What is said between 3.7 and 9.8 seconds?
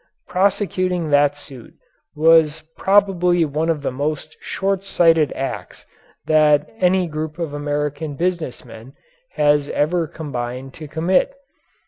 the most shortsighted acts that any group of American business men has